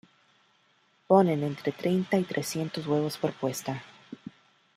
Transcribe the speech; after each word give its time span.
Ponen 1.07 1.43
entre 1.43 1.71
treinta 1.71 2.17
y 2.17 2.23
trescientos 2.23 2.87
huevos 2.87 3.19
por 3.19 3.33
puesta. 3.33 3.83